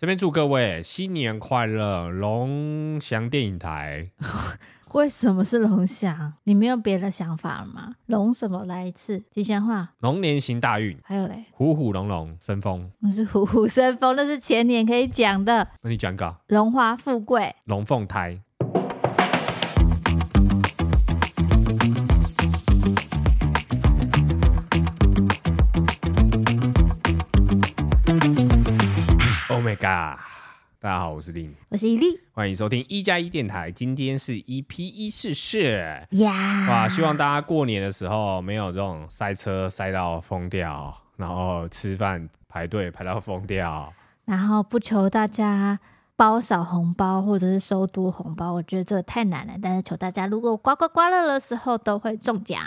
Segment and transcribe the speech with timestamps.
[0.00, 4.08] 这边祝各位新年快乐，龙翔电影台。
[4.94, 6.34] 为什么是龙翔？
[6.44, 7.96] 你没有别的想法了吗？
[8.06, 8.64] 龙什么？
[8.64, 9.94] 来一次吉祥话。
[9.98, 10.96] 龙年行大运。
[11.02, 12.88] 还有嘞，虎虎龙龙生风。
[13.00, 15.66] 那是虎虎生风，那是前年可以讲的。
[15.82, 16.36] 那你讲个。
[16.46, 17.52] 荣华富贵。
[17.64, 18.40] 龙凤胎。
[30.80, 33.68] 大家好，我是林，我是伊利，欢迎收听一加一电台。
[33.68, 35.60] 今天是 EP 一四四
[36.10, 36.68] 呀！
[36.70, 43.92] 哇，希望大家过年的时候没有这种塞车塞到疯掉，然后吃饭排队排到疯掉，
[44.26, 45.80] 然后不求大家
[46.14, 49.54] 包少红包或者是收多红包，我觉得这个太难了。
[49.60, 52.62] 但是求大家，如果刮刮刮乐的时候都会中奖。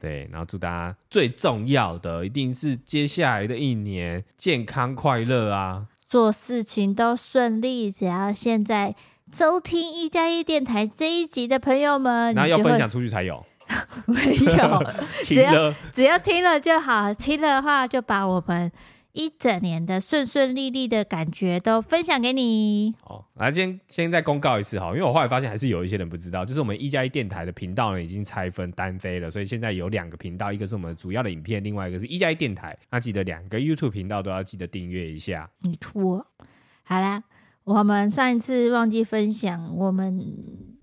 [0.00, 5.88] 对，然后祝大家最重要的一定是接下来的一年健康快乐啊！
[6.10, 8.96] 做事情都顺利，只要现在
[9.32, 13.46] 收听一加一电台这一集的朋友们，然后要分享出去才有，
[14.06, 14.84] 没有，
[15.22, 18.72] 只要只要听了就好，听了的话就把我们。
[19.12, 22.94] 一整年的顺顺利利的感觉都分享给你。
[23.02, 32.78] 好，来先先再公告一次哈，因为我后来发现还是有一些人不知道，就是我们一加一电台的频道呢已经拆分单飞了，所以现在有两个频道，一个是我们主要的影片，另外一个是一加一电台。
[32.90, 35.50] 那记得两个 YouTube 频道都要记得订阅一下。
[35.62, 36.24] 你错，
[36.84, 37.24] 好啦，
[37.64, 40.24] 我们上一次忘记分享，我们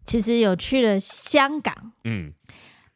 [0.04, 2.34] 其实有去了香港，嗯，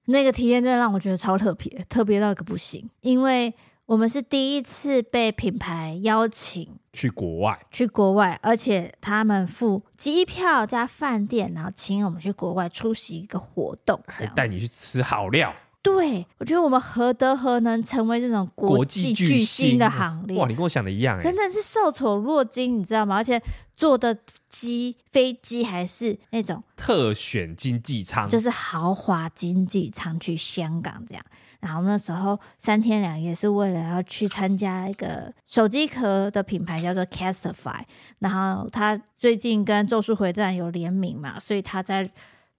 [0.06, 3.54] 那个体验真的让我觉得超特别，特别到一个不行，因为。
[3.92, 15.54] 我们是第一次被品牌邀请去国外，去国外，而且他们付机票加饭店，然后请我们去国外出席一个活动，还带你去吃好料。
[15.82, 20.38] 对，我觉得我们何德何能成为这种国际巨星的行列？
[20.38, 23.18] 哇，你跟我想的一样，真的是受宠若惊，你知道吗？
[23.18, 23.42] 而且
[23.76, 31.26] 坐的机飞机还是那种特选经济舱，就是豪华经济舱去香港这样。
[31.62, 37.82] 然后那时候三天两夜是为了要去参加一个手机壳的品牌叫做 Castify，
[38.20, 42.10] 然后他最近跟咒术回战有联名嘛，所以他在。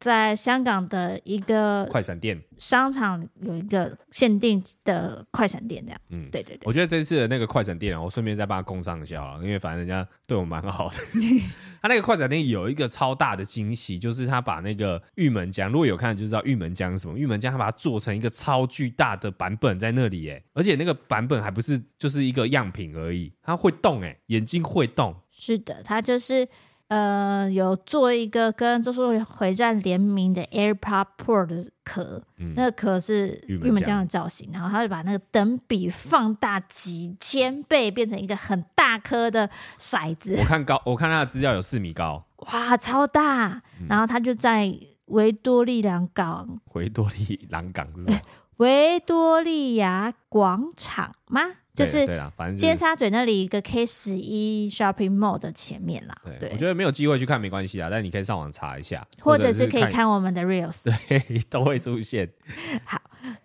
[0.03, 6.01] 在香港的一个快闪店商场有一个限定的快闪店，这样。
[6.11, 6.63] 嗯，对对对。
[6.65, 10.97] 我觉得这次的那个快闪店，我顺便再帮他工商一下啊，因为反正人家对我蛮好的。
[11.81, 17.17] 他那个快闪店有一个超大的惊喜，就是他把那个玉门江，如果有看就知道玉门江是什么。
[17.17, 25.15] 玉门江他把它做成一个超巨大的版本在那里，哎，而且那个版本还不是就是一个样品而已，它会动，哎，眼睛会动。
[25.31, 26.49] 是的，它就是。
[26.93, 39.49] 呃，有做一个跟咒术回战联名的 AirPod Pro 的壳，嗯、那个壳是玉门江的造型，然后他就把那个等比放大几千倍，变成一个很大颗的
[39.79, 40.37] 骰子。
[40.39, 43.63] 我看高，我看他的资料有四米高，哇，超大！
[43.81, 44.71] 嗯、然后他就在
[45.07, 48.21] 维多利亚港，维多利亚港是？
[48.59, 51.41] 维多利亚广场吗？
[51.75, 56.15] 就是对啦，反正尖沙咀那里一个 K 十一 Shopping Mall 的前面啦。
[56.39, 62.31] 对，我觉得没有机会去看没关系啊，但你可以上网查一下，或者是可以看我们的 Reels， 对，都会出现。
[62.85, 63.01] 好，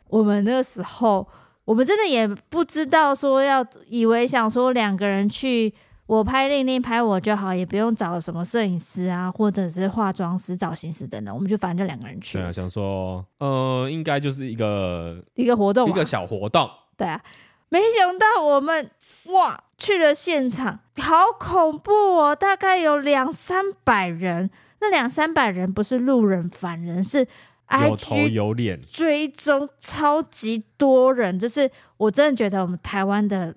[0.09, 1.25] 我们那时候
[1.63, 5.73] 我们真的也不知道说要以为想说两个人去，
[6.05, 12.38] 我拍令令拍我就好，也不用找什么摄影师啊，或者是化妆师、造型师等等，我们就反正就两个人去。
[12.38, 16.69] 对啊，想说呃，应该就是一个一个活动，一个小活动。
[16.97, 17.23] 对啊。
[17.69, 18.89] 没想到我们
[19.25, 22.35] 哇去了现场，好恐怖哦！
[22.35, 27.27] 大概有两三百人，那两三百人不是路人凡人，是
[27.67, 33.53] IG 有头有脸追踪超级多人，就是我真的觉得我们台湾的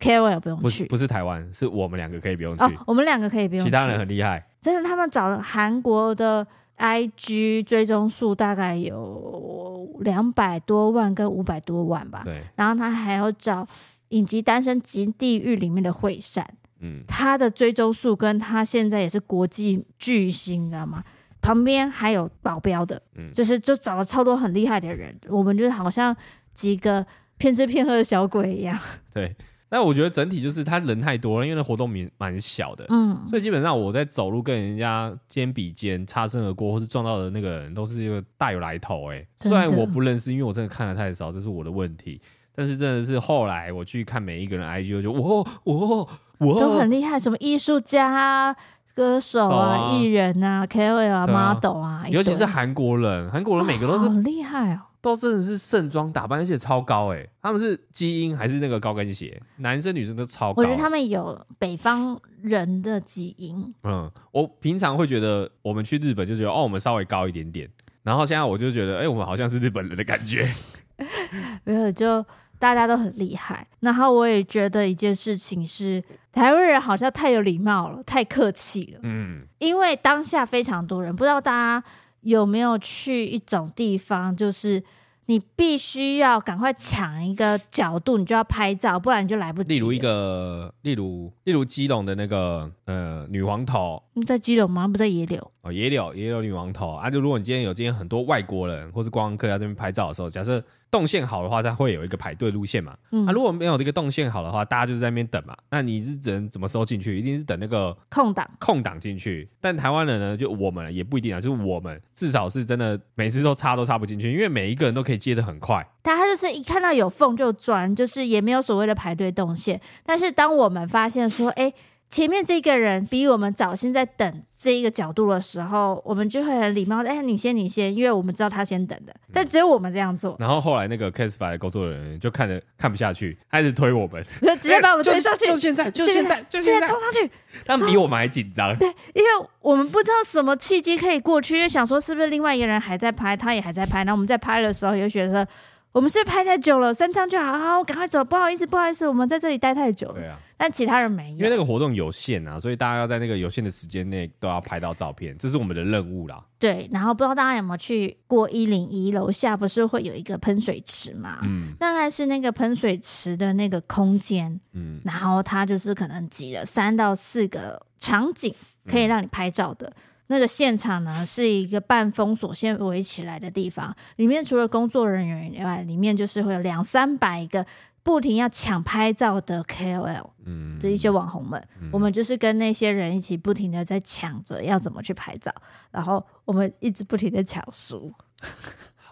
[0.00, 6.46] KOL 不用去，不是，不是台湾，是我们两个可以不用去，哦、我们两个可以不用去，其他人很厉害，真的，他们找了韩国的。
[6.78, 12.42] IG 追踪数大概有两百多万跟五百多万吧，对。
[12.56, 13.66] 然后他还要找
[14.08, 16.46] 影集《单身即地狱》里面的惠善，
[16.80, 21.02] 嗯，他的追踪数跟他现在也是国际巨星，你知道吗？
[21.40, 26.16] 旁边还有保镖的，嗯，就是就找了超多很厉害的人，我们就是好像
[26.54, 27.06] 几个
[27.36, 28.78] 骗吃骗喝的小鬼一样，
[29.12, 29.36] 对。
[29.74, 39.26] 但我觉得整体就是他人太多了，因为那活动蛮蛮小的，嗯，所以基本上我在走路跟人家肩比肩擦身而过，或是撞到的那个人都是一个大有来头哎。
[39.40, 42.20] 虽然我不认识，因为我真的看的太少，这是我的问题。
[42.54, 46.06] 但是真的是后来我去看每一个人 IG，我就哇哇
[46.38, 48.54] 哇，都很厉害，什么艺术家啊、
[48.94, 54.82] 歌手啊、艺人啊、KOL 啊、model 啊，尤其是韩国人，韩国人每个都是好厉害哦。
[55.04, 57.30] 都真的是盛装打扮，而且超高哎、欸！
[57.42, 59.38] 他们是基因还是那个高跟鞋？
[59.58, 60.62] 男生女生都超高。
[60.62, 63.74] 我觉得他们有北方人的基因。
[63.82, 67.68] 嗯，我平常会觉得我们去日本就觉得哦，我们稍微高一点点，
[68.02, 70.48] 然后现在我就觉得哎、欸，我们好像是日本人的感觉。
[71.64, 72.24] 没有，就
[72.58, 73.66] 大家都很厉害。
[73.80, 76.02] 然后我也觉得一件事情是，
[76.32, 79.00] 台湾人好像太有礼貌了，太客气了。
[79.02, 81.84] 嗯，因为当下非常多人，不知道大家
[82.24, 84.82] 有没有去一种地方，就是
[85.26, 89.68] 你必须要赶快抢一个角度，你就要拍照，不然你就来不及。
[89.74, 94.86] 例如一个，例如例如基隆的那个呃女皇头，在基隆吗？
[94.86, 97.10] 不在野柳哦，野柳野柳女王头啊。
[97.10, 100.62] 就如果你今天有今天很多外国人或是观光客在这边拍照的时候，假设。
[100.90, 102.96] 动线好的话，它会有一个排队路线嘛。
[103.10, 105.52] 嗯，啊、如果没有这个动线好的话，大家就在那边等嘛。
[105.68, 107.18] 那你是只能怎么时候进去？
[107.18, 109.50] 一定是等那个空档空档进去。
[109.60, 115.84] 但台湾人呢，就我们也不一定啊，就是我们至少是真的每次都插都插不进去，因为每一个人都可以接的很快。
[116.00, 119.80] 大家就是一看到有缝就钻，就是也没有所谓的排队动线。
[120.06, 121.74] 但是当我们发现说，哎、欸。
[122.14, 130.34] 前面这个人比我们早先在等这一个角度的时候，我们就会很礼貌的，哎，你先，你先，因为我们知道他先等的，但只有我们这样做。
[130.34, 137.28] 嗯、然后后来那个 Casetify 的工作人员就看着看不下去，开始推我们，就直接把我们推上去，就现在，就现在，就现在冲上去。
[137.66, 139.28] 他们比我们还紧张，对，因为
[139.60, 145.44] 我们不知道什么契机可以过去，因为想说是不是另外一个人还在拍，他也还在拍，然后我们在拍的时候有觉得。
[145.94, 148.24] 我们是不是拍太久了，三张就好，好，赶快走。
[148.24, 150.14] 不好意思，不好意思，我们在这里待太久了。
[150.14, 156.44] 对啊，但其他人没有，因为那个活动有限啊，所以大家要在那个有限的时间内都要拍到照片，这是我们的任务啦。
[156.58, 161.38] 对，然后不知道大家有没有去过一零一楼下，不是会有一个喷水池嘛？
[161.44, 168.52] 嗯，大概是那个喷水池的那个空间，嗯，然后它就是可能挤了三到四个场景，
[168.84, 169.86] 可以让你拍照的。
[169.86, 177.64] 嗯那个现场呢，是一个半封锁线围起来的地方，里面除了工作人员以外，里面就是会有两三百个
[178.02, 185.54] 不停要抢拍照的 KOL，嗯，就一些网红们，嗯，我们就是跟那些人一起不停的在抢着要怎么去拍照，
[185.90, 188.12] 然后我们一直不停的抢书。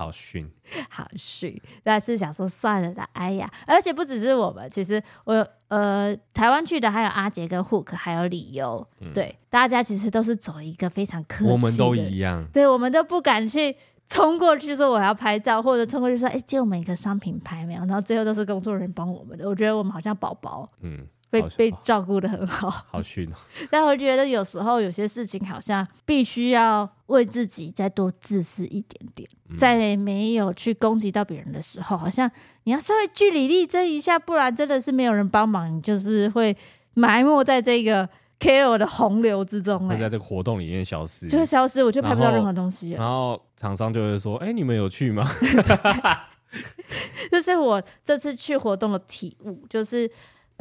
[0.02, 0.50] 好逊，
[0.90, 13.76] 好逊，但是想说算了啦，哎呀，而且不只是我们，其实我呃台湾去的还有阿杰跟 Hook，还有理由，嗯、对，大家其实都是走一个非常客气的，我们都一样，对，我们都不敢去
[14.08, 21.06] 冲过去说我要拍照，或者冲过去说哎借我们一个商品拍没有，然后最后都是工作人员帮我们的，我觉得我们好像宝宝，嗯。
[21.32, 23.36] 被被照顾的很好， 好逊哦。
[23.70, 32.30] 但我觉得有时候有些事情好像必须要为自己再多自私一点点，嗯、在没有去攻击到别人的时候，好像
[32.64, 36.54] 你要稍微据理力争一下，不然真的是没有人帮忙，你就是会
[36.92, 38.06] 埋没在这个
[38.38, 42.90] care 的洪流之中，会在这个活动里面消失，就会消失，我就拍不到任何东西。
[42.90, 45.26] 然后厂商就会说：“哎、欸，你们有去吗？”
[47.30, 50.10] 这是我这次去活动的体悟，就是。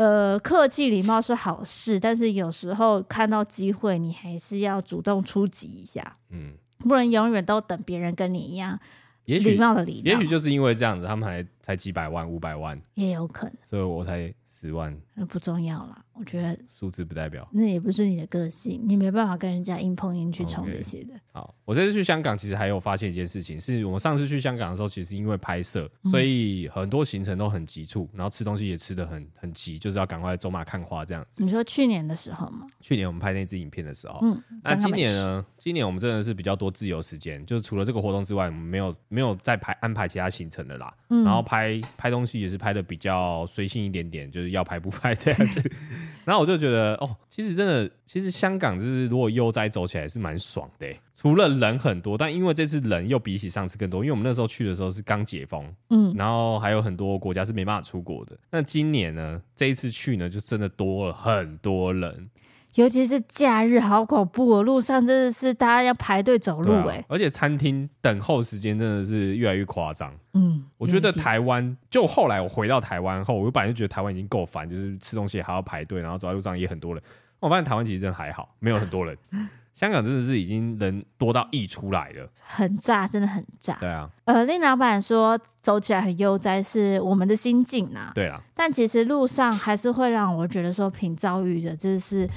[0.01, 8.80] 呃，客气礼貌是好事，但是有时候看到机会，你还是要主动出击一下，嗯，不能永远都等别人跟你一样，
[9.25, 16.04] 也许礼貌的礼貌，也许就是因为这样子，他们还才几百万、五百万，也有可能，所以我才十万，那不重要啦。
[16.13, 21.13] 我觉得数字不代表，那也不是你的个性，你没办法跟人家硬碰硬去冲这些的。
[21.16, 21.19] Okay.
[21.34, 31.42] 好，我这次去香港，其实还有发现一件事情，是我上次去香港的时候，其实因为拍摄，所以很多行程都很急促，然后吃东西也吃的很很急，就是要赶快走马看花这样子。
[31.42, 32.68] 你说去年的时候吗？
[32.81, 35.44] 去年我们拍那支影片的时候，嗯，那今年呢？
[35.57, 40.94] 今年我们真的是比较多自由时间，就是除了这个活动之外，我们没有没有再排安排其他行程的啦。
[41.09, 45.62] 嗯，然后拍拍东西也是拍的比较随性一点点，就是要拍不拍这样子。
[46.24, 58.40] 然后我就觉得，哦，其实真的，其实香港就是如果悠哉走起来是蛮爽的，除了人很多，但因为这次人又比起上次更多，因为我们那时候去的时候是刚解封，嗯，然后还有很多国家是没办法出国的。
[58.50, 62.30] 那今年呢，这一次去呢，就真的多了很多人。
[62.75, 64.63] 尤其是假日，好恐怖哦！
[64.63, 70.13] 路上真的是大家要排队走路哎、啊，而且餐厅等候时间真的是越来越夸张。
[70.33, 77.04] 嗯，我觉得台湾就后来我回到台湾后，我本来就觉得台湾已经够烦，就是吃东西还要排队，然后走在路上也很多人。
[77.42, 79.18] 我发现台湾其实真的还好，没有很多人。
[79.75, 83.75] 香港真的是已经人多到溢出来了，很炸，真的很炸。
[83.81, 88.11] 对啊，呃，令老板说走起来很悠哉，是我们的心境啊。
[88.16, 92.30] 对啊，但其实路上还是会让我觉得说挺遭遇的，就是。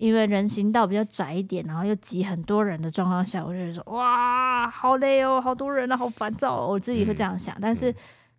[0.00, 6.68] 因为人行道比较窄一点，然后又挤很多人的状况下，我就说哇，好累哦，好多人啊，好烦躁哦。
[6.68, 7.94] 我自己会这样想，嗯、但是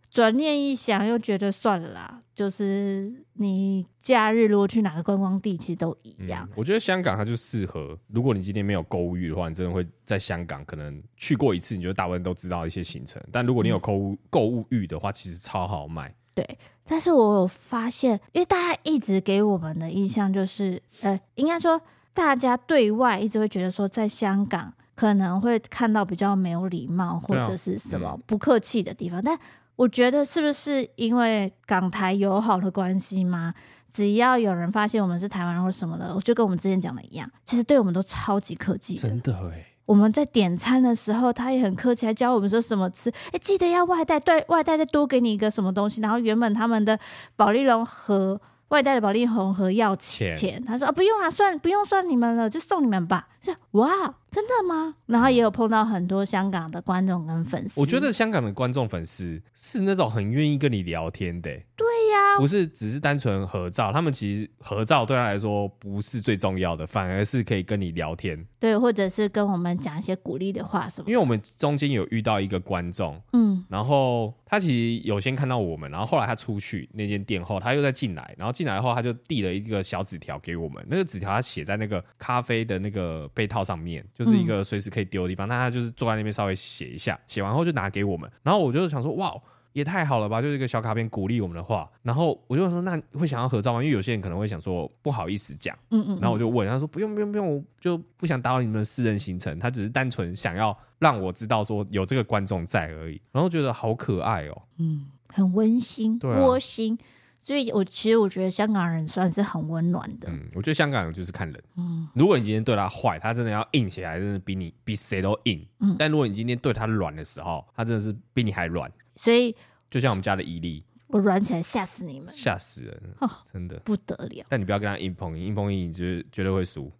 [0.09, 2.19] 转念一想，又觉得算了啦。
[2.33, 6.43] 就是你假日如果去哪个观光地，其实都一样。
[6.49, 13.21] 嗯、我觉得香港它就适合，如果你今天没有购物欲的话，你真的会在香港可能去过一次，你就大部分都知道一些行程。
[13.31, 16.11] 但如果你有购物购物欲的话，其实超好买。
[16.43, 21.79] 对，但是我有发现，因为大家一直给我们的印象就是，呃，应该说
[22.13, 29.21] 大家对外一直会觉得说，在香港可能会看到比较没有礼貌或者是什么不客气的地方。
[29.23, 29.37] 但
[29.75, 33.53] 我觉得是不是因为港台友好的关系吗？
[33.93, 39.01] 只要有人发现我们是台湾人或什么的，我就跟我们之前讲的一样，其实对我们都超级客气的。
[39.01, 39.67] 真的哎。
[39.85, 43.11] 我们在点餐的时候，他也很客气，还教我们说什么吃。
[43.31, 46.01] 哎，记得要外带，对外带再多给你一个什么东西。
[46.01, 46.97] 然后原本他们的
[47.35, 53.27] 保利龙和外带的保利红和要钱，钱他说啊不用啊，算不用算你们了，就送你们吧。
[53.41, 54.15] 是哇。
[54.31, 54.95] 真的吗？
[55.07, 57.77] 然后也有碰到很多香港的观众跟粉丝。
[57.81, 61.51] 我觉得香港的观众粉丝是那种很愿意跟你聊天的。
[61.75, 68.47] 对呀，不是只是单纯合照，他们其实合照对他来说不是最重要的，反而是可以跟你聊天。
[68.57, 71.09] 对，或者是跟我们讲一些鼓励的话什么。
[71.09, 80.81] 因为我们中间有遇到一个观众，嗯，然后他其实有先看到我们，然后后来他出去那间店后，他又再进来，然后进来后他就递了一个小纸条给我们。
[80.87, 85.07] 那个纸条他写在那个咖啡的那个杯套上面，就是一个随时可以。
[85.11, 88.31] 丢的地方，那他就是坐在那边稍微写一下，写完后就拿给我们。
[88.43, 89.33] 然后我就想说，哇，
[89.73, 91.89] 也太好了吧，就是一个小卡片鼓励我们的话。
[92.01, 93.83] 然后我就说，那会想要合照吗？
[93.83, 96.19] 因为有些人可能会想说不好意思讲，嗯，嗯嗯。
[96.21, 99.59] 然后我就问他说，不用不用不用，我就不想打扰你们的私人行程。
[99.59, 103.19] 他只是单纯想要让我知道说有这个观众在而已。
[103.33, 106.97] 然后觉得好可爱哦，嗯，很温馨，窝心。
[107.43, 110.29] 所以，我其实我觉得香港人算是很温暖的。
[110.29, 111.63] 嗯，我觉得香港人就是看人。
[111.75, 115.65] 嗯，如果你今天对他坏，他真的要硬起来，真的比你比谁都硬。
[115.79, 118.91] 嗯，但如果你今天对他软的时候，他真的是比你还软。
[119.15, 119.55] 所以，
[119.89, 124.45] 就像我们家的伊利，我软起来吓死你们，吓死人，哦，真的不得了。
[124.47, 126.91] 但你不要跟他硬碰硬，硬碰硬你就是绝对会输。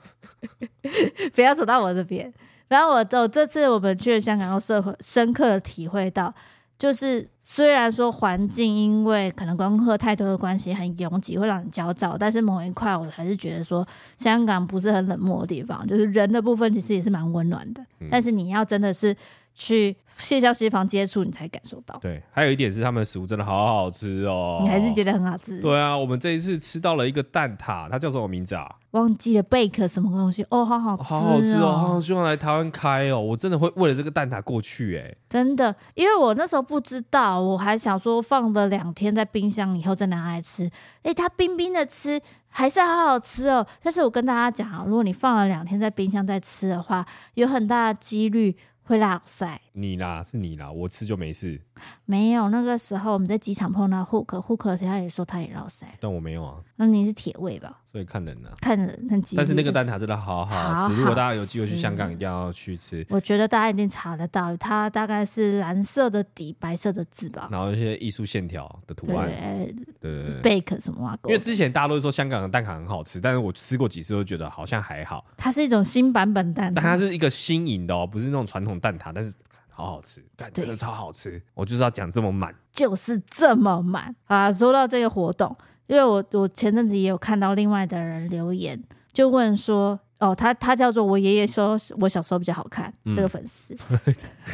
[1.34, 2.32] 不要走到我这边。
[2.68, 6.34] 然后我我这次我们去了香港，又社会深刻的体会到。
[6.78, 17.82] 就是虽然说环境因为可能观光客太多的关系很拥挤，会让人焦躁，但是某一块我还是觉得说香港不是很冷漠的地方，就是人的部分其实也是蛮温暖的。
[18.00, 19.16] 嗯、但是你要真的是。
[19.58, 21.98] 去卸消协防接触，你才感受到。
[21.98, 24.58] 对，还有一点是他们的食物真的好好吃哦。
[24.62, 25.58] 你还是觉得很好吃？
[25.62, 28.70] 对啊，我们这一次吃到了一个蛋挞，它叫什么名字啊？
[28.90, 30.44] 忘记了，bake 什么东西？
[30.50, 33.18] 哦，好好吃，好好吃哦，好好希望来台湾开哦。
[33.18, 35.16] 我真的会为了这个蛋挞过去哎。
[35.30, 40.70] 真的，因为我那时候不知道，我还想说放了两天在冰箱以后再拿来吃。
[41.02, 43.66] 哎，它冰冰的吃还是好好吃哦。
[43.82, 48.54] 但是我跟大家讲啊，如果你放了两天在冰箱再吃的话，有很大的几率。
[48.86, 51.60] 会落赛，你啦是你啦，我吃就没事。
[52.06, 56.56] 没有，那个时候我们在机场碰到 Hook，Hook 他也说他也落赛，但我没有啊。
[56.76, 57.82] 那你是铁胃吧？
[57.92, 59.36] 所以看人啊，看人很急。
[59.36, 63.06] 但是那个蛋挞真的好好吃，如果大家有机会去香港，一定要去吃。
[63.10, 67.50] 我觉得大家一定查得到，它大概是蓝色的底，白色的字吧。
[67.52, 71.18] 然后一些艺术线条的图案，对对对，bake 什么啊？
[71.24, 75.26] 因为之前大家都说香港的蛋挞很好吃，但是我吃过几次都觉得好像还好。
[75.36, 79.34] 它是一种新版本蛋挞，但它是一个新颖的哦，不是那种传统蛋挞，但是。
[79.76, 81.40] 好好吃，但真的超好吃。
[81.52, 84.50] 我就是要讲这么满，就是这么满啊！
[84.50, 85.54] 说到这个活动，
[85.86, 92.90] 因为我我前阵子也有看到另外的人留言，就问说，哦，他他叫做我爷爷说，我小时候比较好看。
[93.04, 93.76] 嗯、这个粉丝，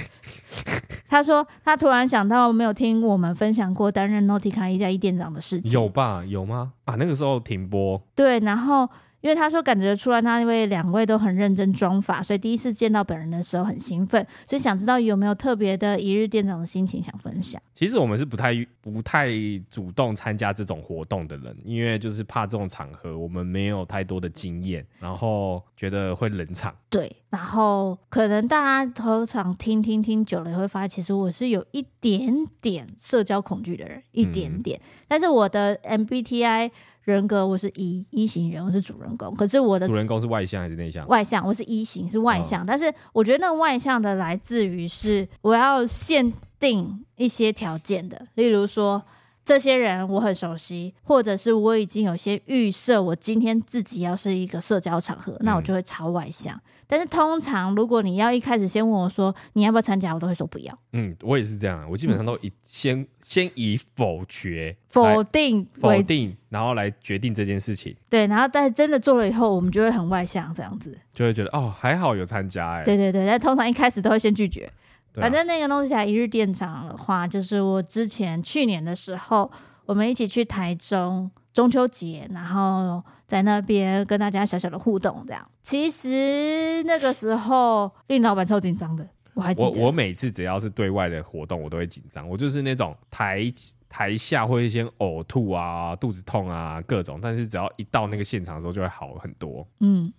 [1.08, 6.24] 他说他突然想到没有听我们分享过担任 Nautica 一加一店长的事情，有吧？
[6.24, 6.72] 有吗？
[6.84, 8.02] 啊，那个时候停播。
[8.16, 8.88] 对，然后。
[9.22, 17.62] 因为他说感觉出来那位两位都很认真装法，所以第一次见到本人的时候很兴奋，所以想知道有没有特别的一日店长的心情想分享。
[17.72, 19.30] 其实我们是不太不太
[19.70, 26.74] 主动参加这种活动的人，因为就是怕这种场合我们没有太多的经验，然后觉得会冷场。
[26.90, 36.70] 对，然后可能大家通常听听听久了也会发现，其实我是有一点点社交恐惧的人，一点点，嗯、但是我的 MBTI。
[37.02, 39.34] 人格我是一一型人，我是主人公。
[39.34, 41.06] 可是我的主人公是外向还是内向？
[41.08, 42.62] 外向，我是一型，是外向。
[42.62, 49.02] 哦、但是我觉得那个外向的来自于是我要限定一些条件的，例如说
[49.44, 56.54] 这些人我很熟悉，或者是我已经有些预设，我今天自己要是一个社交场合，那我就会超外向。
[56.54, 56.60] 嗯
[56.92, 60.78] 但是通常，如果你要一开始先问我说你要不要参加，我都会说不要。
[60.92, 67.96] 嗯，我也是这样，我基本上都以先、嗯、先以否决、否定、否定，然后来决定这件事情。
[68.10, 72.84] 对，然后但真的做了以后，我们就会很外向，这样子就会觉得哦，还好有参加哎。
[72.84, 74.70] 对对对，但通常一开始都会先拒绝。
[75.14, 79.50] 啊、反正那个东西台一日店长的话，就是我之前去年的时候，
[79.86, 85.50] 我们一起去台中中秋节，然后在那边跟大家小小的互动，这样。
[85.62, 89.80] 其实那个时候令老板超紧张的，我还记得。
[89.80, 92.28] 我我每次只要是对外的活动，我都会紧张。
[92.28, 93.50] 我就是那种台
[93.88, 99.66] 台下会先呕吐啊、肚子痛啊各种，但是只要一到那个现场的时候，就会好很多。
[99.80, 100.12] 嗯。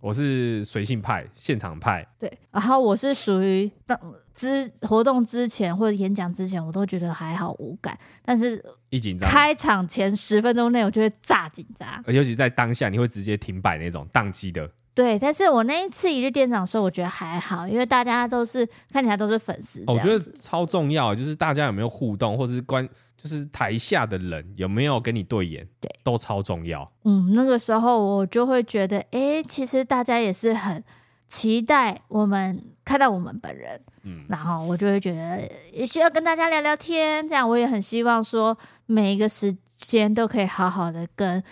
[0.00, 2.06] 我是随性派，现场派。
[2.18, 3.98] 对，然后我是属于当
[4.34, 14.70] 之活动之前或者演讲之前，我都觉得还好无感，但是一紧张，开场前十分钟内我就会炸紧张，尤其在当下你会直接停摆那种宕机的。
[14.94, 19.82] 对，但是我那一次一日店长的时候，我觉得还好，因为大家都是看起来都是粉丝。
[19.86, 22.88] 我觉得超重要，就是大家有没有互动，或者是关。
[23.16, 26.90] 就是台下的人有没有跟你对眼，对，都超重要。
[27.04, 30.82] 嗯，那个时候我就会觉得，哎，其实大家也是很
[31.26, 33.80] 期待我们看到我们本人。
[34.02, 35.42] 嗯，然后我就会觉得
[35.72, 38.56] 也需要跟大家聊聊天，这样我也很希望说
[38.86, 41.42] 每一个时间都可以好好的跟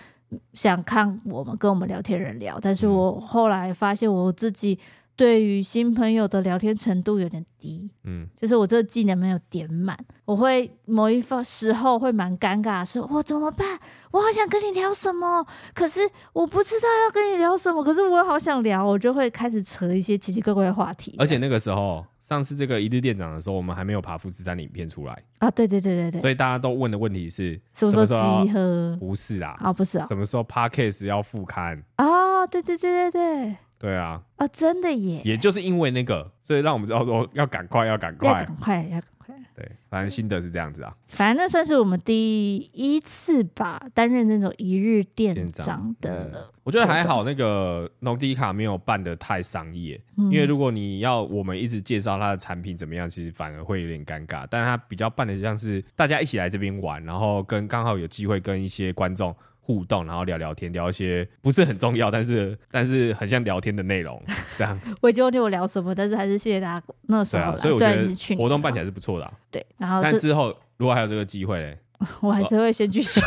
[0.52, 2.58] 想看我们跟我们聊天人聊。
[2.60, 4.78] 但是我后来发现我自己。
[5.16, 13.78] 对于新朋友的聊天程度有点低，嗯，就是我这个技能没有点满，我会某一方时候会蛮尴尬，说我怎么办？
[14.10, 16.00] 我好想跟你聊什么，可是
[16.32, 21.14] 我不知道要跟你聊什么，可是我好想聊，我就会开始扯一些奇奇怪怪的话题。
[21.18, 28.96] 而且那个时候，上次这个一日店长的时候，我们还没有爬富士山的影片出来啊，对对对对对，所以大家都问的问题是什么时候集合？
[28.98, 31.82] 不是啦，啊不是啊，什么时候 Podcast 要复刊？
[31.96, 33.56] 啊，对对对对对。
[33.78, 35.20] 对啊，啊，真的耶！
[35.24, 39.34] 也就是因为那个，所以让我们知道说 要赶快，要赶快，要赶快，要赶快。
[39.54, 40.92] 对，反正心得是这样子啊。
[41.08, 46.30] 反正那算是我们第一次吧，担任那种一日店长的。
[46.34, 54.46] 嗯、我觉得还好，那个农迪卡没有办得太商业，嗯、因为如果你要我们一直介绍他的产品怎么样，其实反而会有点尴尬。
[54.50, 59.34] 但是他比较办的像是大家一起来这边玩，然后跟刚好有机会跟一些观众。
[59.66, 64.22] 互动，然后聊聊天，聊一些不是很重要，但是 但是很像聊天的内容，
[64.58, 64.78] 这样。
[65.00, 67.56] 我已经忘记我聊什么，但是还是谢谢大家那时候、啊。
[67.56, 69.32] 所以我觉得活动办起来是不错的、啊。
[69.50, 71.78] 对，然后但之后如果还有这个机会嘞，
[72.20, 73.20] 我还是会先继续。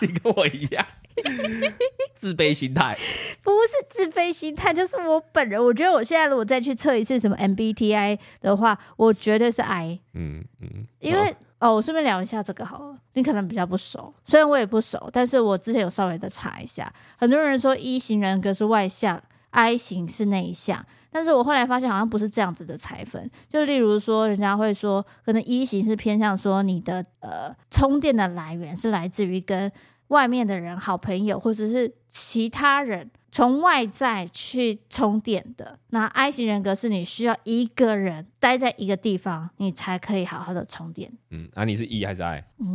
[0.00, 0.86] 你跟我一样，
[2.14, 2.96] 自卑心态
[3.42, 5.62] 不是自卑心态，就是我本人。
[5.62, 10.00] 我觉得我现在如果再去测一次什么 MBTI 的话，我绝对是 I。
[10.14, 11.34] 嗯嗯，因为。
[11.60, 12.96] 哦，我顺便聊一下这个好了。
[13.12, 16.90] 你可能比较不熟，虽然我也不熟，但是我之前有稍微的查一下。
[17.18, 23.30] 很多人说 E 型人格是外向，I 型是内向，但是我后来发现好像不是这样子的拆分。
[23.46, 29.70] 就例如说，人家会说，可能 E 型是偏向说你的呃充电的来源是来自于跟
[30.10, 33.10] 外面的人、好朋友或者是其他人。
[33.32, 41.12] 从外在去充电的，那 I 型人格是你需要一个人待在一个地方，你才可以好好的充电。
[41.30, 42.44] 嗯，啊，你是 E 还是 I？
[42.58, 42.68] 嗯，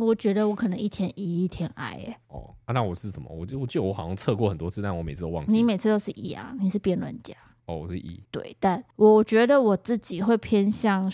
[0.00, 2.16] 我觉得我可能一天 E，一天 I 耶。
[2.28, 3.28] 哦，啊，那我是什么？
[3.30, 5.52] 我就我记得我好像测过很多次，但我每次都忘记。
[5.52, 6.56] 你每次都是 E 啊？
[6.58, 7.34] 你是辩论家。
[7.66, 8.22] 哦，我是 E。
[8.30, 11.12] 对，但我觉得我自己会偏向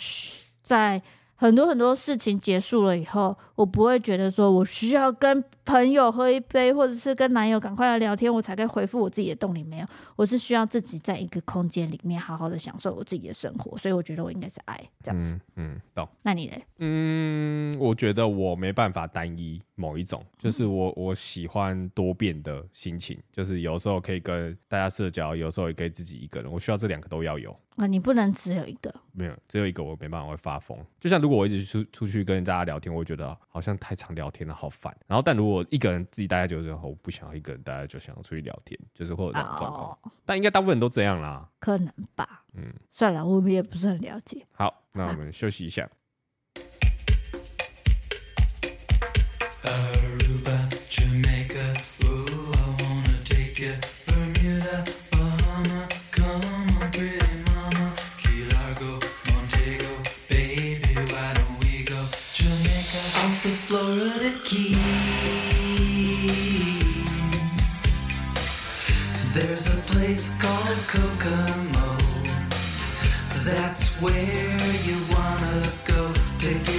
[0.62, 1.02] 在。
[1.40, 9.62] 很多很多事情结束了以后，我不会觉得说我需要跟朋友喝一杯，或者是跟男友赶快来聊天，我才可以恢复我自己的动力。
[9.62, 13.78] 没有，我是需要自己在一个空间里面好好的享受我自己的生活。
[13.78, 15.34] 所以我觉得我应该是爱这样子。
[15.54, 16.08] 嗯，嗯，懂。
[16.22, 16.56] 那你呢？
[16.78, 26.50] 嗯，我觉得我没办法单一某一种，就是我我喜欢多变的心情，就是有时候可以跟大家社交，有时候也可以自己一个人。
[26.50, 27.56] 我需要这两个都要有。
[27.78, 30.76] 啊，你不能只有一个，没有只有一个，我没办法会发疯。
[30.98, 34.92] 就像如果我一直出出去跟大家聊天，我会觉得好像太常聊天了，好烦。
[35.06, 39.92] 然后，但如果一个人自己待在酒店后，我不想要一个人待在，就想要出去聊天，就是会有这种状况。
[40.02, 42.44] 哦、但应该大部分人都这样啦，可能吧？
[42.54, 44.44] 嗯，算了，我们也不是很了解。
[44.50, 45.88] 好，那我们休息一下。
[49.62, 50.07] 啊
[69.40, 71.96] There's a place called Kokomo.
[73.44, 76.77] That's where you wanna go to get.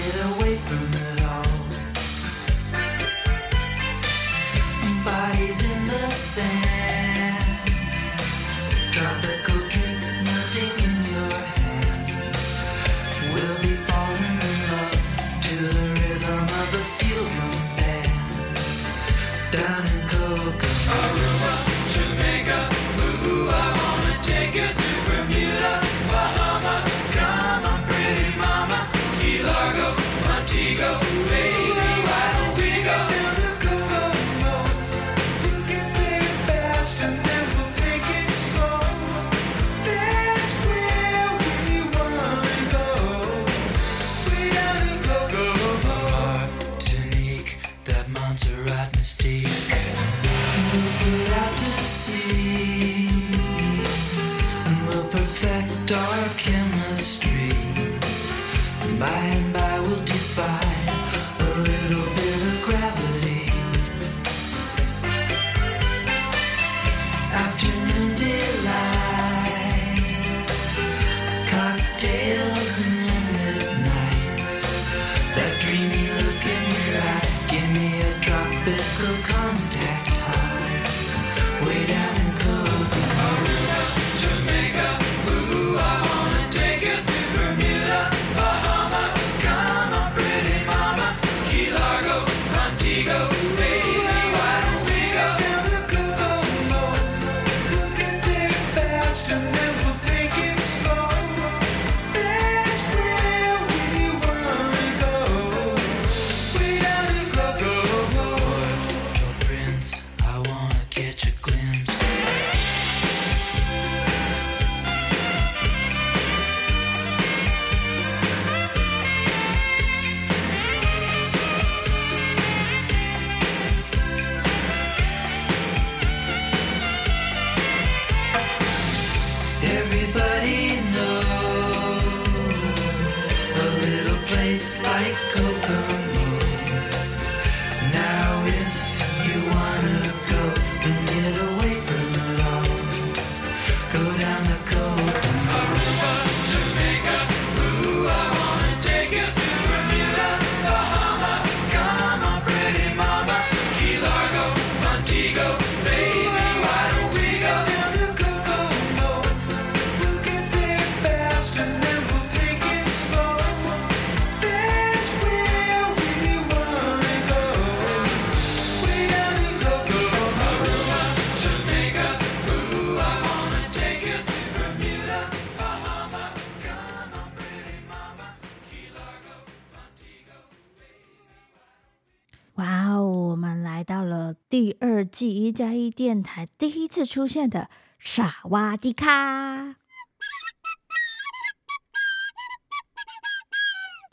[184.62, 189.78] 第二季一加一电台第一次出现的傻瓜迪卡。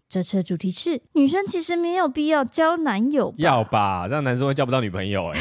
[0.08, 5.40] 这次的主题是女生其实没有必要交男友，要吧，这样男生会交不到女朋友哎、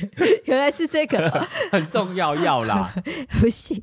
[0.46, 1.28] 原来是这个，
[1.70, 2.94] 很重要，要啦。
[3.38, 3.82] 不行。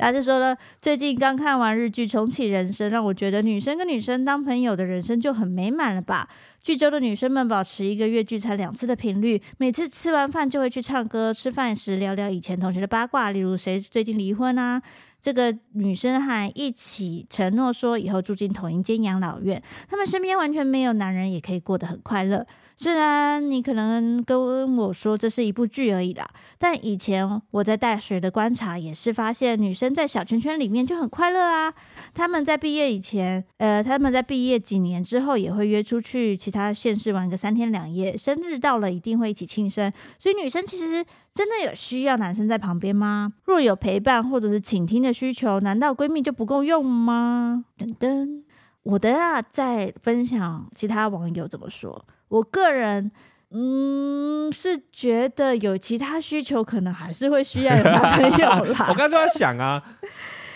[0.00, 6.28] 他就说了，最近刚看完日剧《重启人生》，让我觉得女生跟女生当朋友的人生就很美满了吧。
[6.62, 14.80] 剧中的女生们保持一个月聚餐两次的频率，每次吃完饭就会去唱歌，吃饭时聊聊以前同学的八卦，例如谁最近离婚啊。
[15.22, 22.46] 这个女生还一起承诺说以后住进同一间养老院，她们身边完全没有男人，也可以过得很快乐。
[22.82, 31.74] 虽然你可能跟我说这是一部剧而已啦，但以前我在大学的观察也是发现，女生在小圈圈里面就很快乐啊。
[32.14, 39.92] 她们在毕业以前，呃，她们在毕业几年之后也会约出去其他县市玩个三天两夜，生日到了一定会一起庆生。
[40.18, 43.34] 所以女生其实真的有需要男生在旁边吗？
[43.44, 47.62] 若有陪伴或者是倾听的需求，难道闺蜜就不够用吗？
[47.76, 48.42] 等等，
[48.84, 52.06] 我等下再分享其他网友怎么说。
[52.30, 53.12] 我个人，
[53.50, 58.86] 嗯，是觉得有其他需求，可能还是会需要有男朋友啦。
[58.90, 59.82] 我刚刚就在想啊，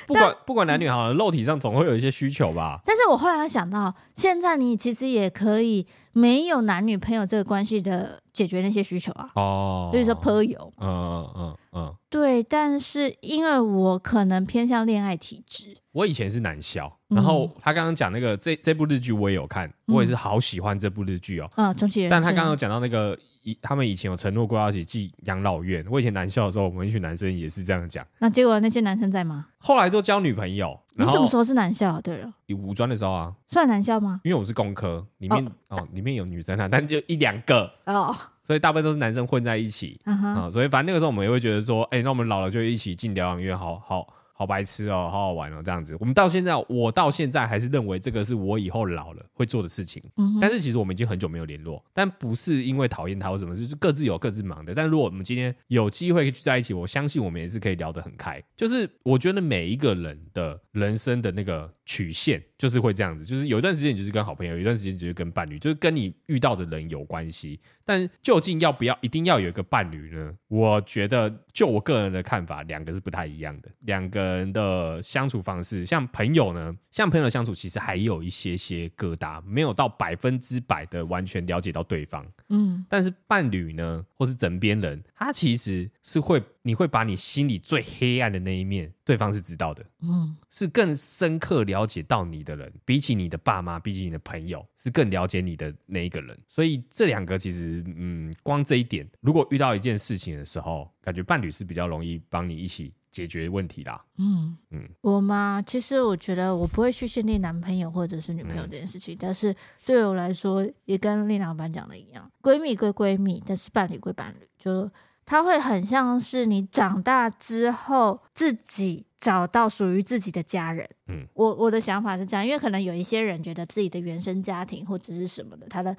[0.06, 2.80] 不管不管男女好像，肉体上总会有一些需求吧。
[2.84, 9.30] 但是我后来又想到，现在你其实也可以没有男女朋友这个关系的解决那些需求啊。
[9.34, 12.42] 哦，所以说朋友，嗯嗯嗯嗯，对。
[12.42, 16.92] 但是因为我可能偏向恋爱体质，我以前是男校。
[17.08, 21.48] 然后他刚刚讲那个这这部日剧我也有看，我也是好喜欢这部日剧哦。
[21.56, 22.10] 嗯，重启人生。
[22.10, 25.84] 但他刚刚讲到那个以他们以前有承诺过要一起进养老院。
[25.88, 28.04] 我以前男校的时候，我们一群男生也是这样讲。
[28.18, 29.46] 那结果那些男生在吗？
[29.58, 30.78] 后来都交女朋友。
[30.96, 32.00] 你什么时候是男校？
[32.00, 34.20] 对了，你五专的时候啊，算男校吗？
[34.24, 40.52] 因为我是工科，里面哦，哦里面有女生啊，但就一两个哦，所以大部分都是男生混在一起啊、uh。
[40.52, 44.06] 所以反正那个时候我们也会觉得说，哎，那我们老了就一起进疗养院，好好。
[44.44, 45.96] 好白痴哦，好好玩哦，这样子。
[45.98, 50.02] 我们到现在，我到现在还是认为这个是我以后老了会做的事情。
[50.18, 54.74] 嗯，但是其实我们已经很久没有联络，但不是因为讨厌他或什么，就是各自有各自忙的。
[54.74, 58.42] 但如果我们今天有机会聚在一起，我相信我们也是可以聊得很开。
[58.54, 67.58] 就是我觉得每一个人的人生的那个曲线就是会这样子，就是有一段时间你就是跟好朋友，有一段时间就是跟伴侣，就是跟你遇到的人有关系。
[67.86, 70.34] 但究竟要不要一定要有一个伴侣呢？
[70.48, 73.68] 我觉得，就我个人的看法，两个是不太一样的。
[73.80, 82.26] 两个人的相处方式，像朋友呢，像朋友的相处，其实还有一些些疙瘩，没有到百分之百的完全了解到对方。
[82.48, 89.84] 嗯，但是伴侣呢，或是枕边人，他其实是会，你会把你心里最黑暗的那一面，对方是知道的。
[90.02, 96.38] 嗯，是更深刻了解到你的人，比起你的爸妈，比起你的朋友，是更了解你的那一个人。
[96.46, 104.04] 所以这两个其实，嗯，光这一点，如果遇到一件事情的时候，感觉伴侣是比较容易帮你一起解决问题啦。
[104.18, 105.62] 嗯嗯嗯，我吗？
[105.64, 109.54] 其实我觉得我不会去限定男朋友或者是女朋友这件事情，嗯、但是
[109.86, 114.90] 对我来说，也跟丽老板讲的一样，闺蜜归闺蜜，但是伴侣归伴侣，就
[115.24, 120.88] 他会很像是你长大之后自己找到属于自己的家人。
[121.06, 125.96] 嗯，我我的想法是这样，因为可能有一些人觉得自己的原生家庭或者是什么的，他的。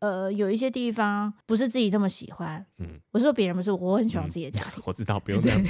[0.00, 2.64] 呃，有一些地方不是自己那么喜欢。
[2.78, 4.72] 嗯，我是说别人不是，我很喜欢自己的家庭。
[4.78, 5.62] 嗯、 我知道，不用这样。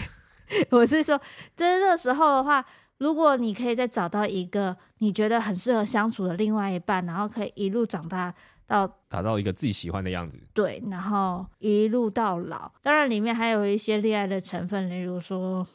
[0.71, 1.17] 我是说，
[1.55, 2.65] 在这个时候的话，
[2.99, 8.35] 如果你可以再找到一个你觉得很适合相处的另外一半，然后可以一路长大
[8.67, 10.39] 到打造一个自己喜欢的样子。
[10.53, 12.71] 对，然后一路到老。
[12.83, 15.67] 当然，里面还有一些恋爱的成分，例如说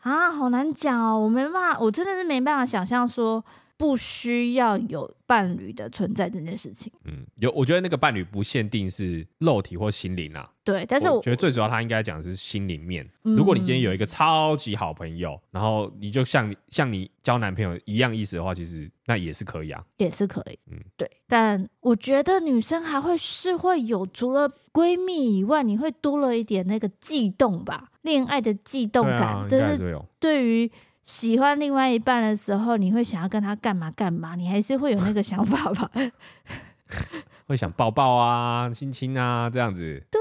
[0.00, 3.44] 啊，好难讲哦，我没办法，我真的是没办法想象说。
[3.76, 6.92] 不需要有伴侣的存在这件事情。
[7.04, 10.50] 嗯，有，我觉得那个伴侣不限定是肉体或心灵啊。
[10.64, 13.08] 对，但是我，我觉得最主要他应该讲的是心里面。
[13.24, 20.58] 嗯、如果你今天有一个超级好朋友，然后你就像像你交男朋友一样意思的话，其实那也是可以啊，也是可以。
[20.70, 21.08] 嗯，对。
[21.28, 29.46] 但我觉得女生还会是会有，除了闺蜜以外，你会多了一点那个悸动吧，恋爱的悸动感。
[29.48, 30.02] 对啊，应该是。
[30.18, 30.70] 对于
[31.06, 34.34] 喜欢另外一半的时候，你会想要跟他干嘛干嘛？
[34.34, 35.90] 你还是会有那个想法吧？
[37.46, 40.02] 会想抱抱啊、亲亲啊这样子。
[40.10, 40.20] 对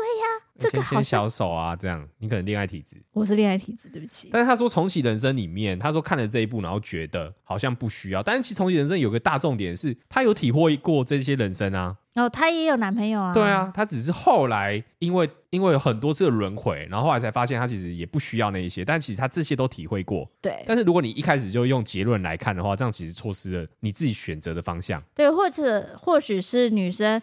[0.57, 2.07] 这个好牵小手啊，这样。
[2.19, 4.29] 你可能恋爱体质，我是恋爱体质，对不起。
[4.31, 8.23] 但是他说重启人生里面，他说看了这一部，然后觉得好像不需要。
[8.23, 11.97] 但是其实重启人生有个大重点是，他有体会过这些人生啊。
[12.15, 13.33] 哦，他也有男朋友啊。
[13.33, 20.25] 对啊，他只是后来因为因为有很多次的轮回，然后后来才发现他其实也不需要那一些，但其实他这些都体会过。
[20.41, 20.63] 对。
[20.65, 25.03] 但是如果你一开始就用结论来看的话，这样其实错失了你自己选择的方向。
[25.13, 27.21] 对，或者或许是女生。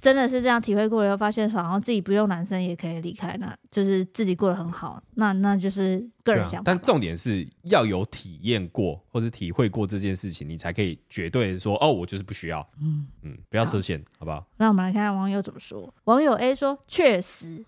[0.00, 6.60] 真的是这样体会过以后，发现好像自己不用男生也可以离开，那就是自己过得很好，那那就是个人想法。
[6.60, 6.64] 啊。
[6.66, 12.68] 但重点是要有体验过或者体会过这件事情，你才可以绝对说哦，我就是不需要。
[12.80, 14.44] 嗯嗯，不要设限，好，好不好？
[14.56, 15.94] 那我们来看看网友怎么说。
[16.04, 17.64] 网友 A 说：“确实，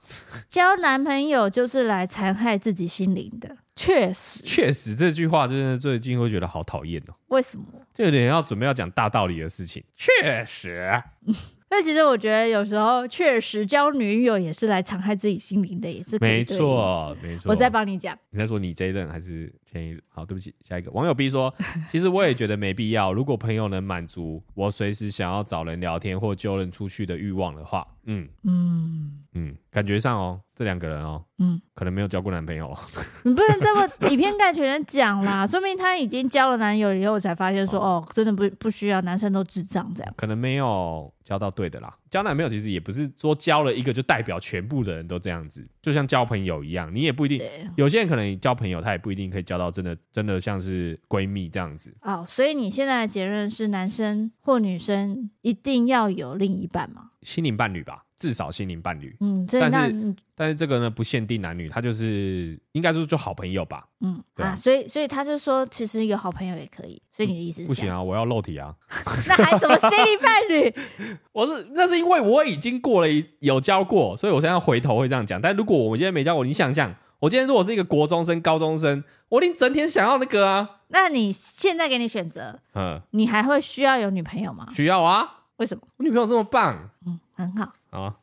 [0.49, 3.57] 交男朋友就是来残害自己心灵的。
[3.77, 7.15] 确实，确实这句话真的最近会觉得好讨厌哦。
[7.29, 7.65] 为什么？
[7.95, 9.85] 就有点要准备要讲大道理的事情。
[9.95, 11.01] 确实。
[11.77, 17.51] ”但其实我觉得有时候确实交女友也是来残害自己心灵的，也是没错没错。
[17.51, 20.01] 我再帮你讲，你在说你这一任还是前一任？
[20.09, 21.53] 好，对不起，下一个网友 B 说，
[21.91, 23.13] 其实我也觉得没必要。
[23.13, 32.77] 如果朋友能满足我随时想要找人聊天或揪人出去的欲望的话，嗯嗯嗯，感觉上哦，这两个人哦，嗯，可能没有交过男朋友。
[33.25, 41.13] 你不能这么以偏概全的讲啦， 说明他已经交了男友以后才发现说，哦，哦真的不不需要，男生都智障这样，可能没有。
[41.25, 47.41] 交到对的啦，交男朋友其实也不是说交了一个就代表全部的人都这样子，就像交朋友一样，你也不一定。
[47.77, 51.97] 有些人可能交朋友，他也不一定可以交到真的真的像是闺蜜这样子。
[52.03, 57.13] 哦，所以你现在的结论是，男生或女生一定要有另一半吗？
[57.25, 58.05] 心灵伴侣吧。
[58.17, 68.73] 至少心灵伴侣，嗯，但是但是这个呢不限定男女，他就是应该说就好朋友吧，嗯啊，啊，所以所以他就说其实有好朋友也可以，所以你的意思是不行啊，我要肉体啊，
[69.27, 70.73] 那还什么心灵伴侣？
[71.33, 75.41] 我是那是因为我已经过了一有教过，所以我现在回头会这样讲。
[75.41, 80.83] 但如果我今天没教过，你想想，我今天如果是一个国中生、高中生，我一定整天想要那个啊。
[80.89, 84.69] 那你现在给你选择，嗯，你还会需要有女朋友吗？
[84.73, 85.41] 需要啊。
[85.57, 85.83] 为什么？
[85.97, 87.73] 我女朋友这么棒，嗯，很好。
[87.91, 88.17] 啊，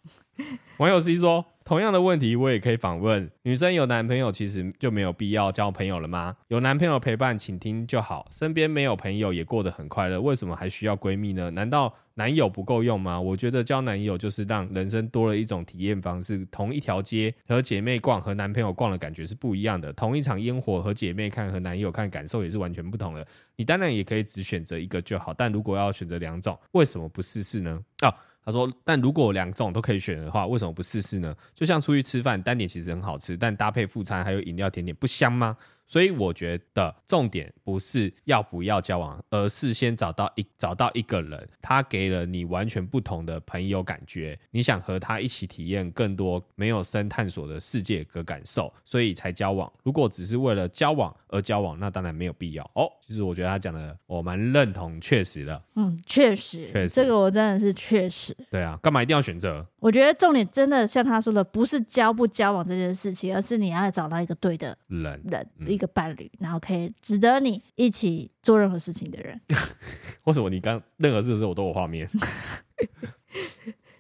[0.78, 6.36] 网友 C 说，同样的问题我也可以反问：女生有男朋友其实就没有必要交朋友了吗？
[6.50, 11.50] 有男朋友陪伴请听就好，身边没有朋友也过得很快乐，为什么还需要闺蜜呢？
[11.52, 13.22] 难道男友不够用吗？
[13.22, 16.46] 我觉得交男友就是让人生多了一种体验方式。
[16.52, 19.94] 同一条街和姐妹逛和男朋友逛的感觉是不一样的。
[19.94, 23.26] 同一场烟火和姐妹看和男友看感受也是完全不同的。
[23.56, 27.80] 你当然也可以只选择一个就好，但如果要选择两种，为什么不试试呢？
[28.02, 28.14] 啊。
[28.44, 31.36] 他说：“但如果两种都可以选的话，为什么不试试呢？
[31.54, 35.56] 就像出去吃饭，单点其实很好吃，但搭配副餐还有饮料甜点，不香吗？”
[35.92, 49.70] 所以我觉得重点不是要不要交往，而是先找到一找到一个人，他给了你完全不同的朋友感觉，你想和他一起体验更多没有深探索的世界和感受，所以才交往。
[49.84, 52.90] 如果只是为了交往而交往，那当然没有必要哦。
[53.06, 55.62] 其实我觉得他讲的我蛮认同，确实的。
[55.76, 58.34] 嗯，确实，确实，这个我真的是确实。
[58.50, 59.68] 对啊，干嘛一定要选择？
[59.82, 65.46] 我觉得重点真的像他说的，不是交不交往这件事情，而是你要找到一个对的人人。
[65.58, 69.42] 嗯一个伴侣，然后可以值得你一起做任何事情的人。
[70.26, 72.08] 为什么你刚任何事的时候我都有画面？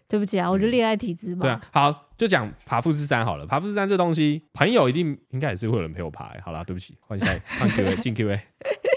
[0.08, 1.42] 对不起啊，我就恋爱体质嘛。
[1.42, 3.48] 对啊，好，就讲爬富士山好了。
[3.48, 6.42] 爬富士山这东西，朋友一定应该也是会有人陪我爬、欸。
[6.42, 8.40] 好啦，对不起，换下一换 Q A 进 Q A，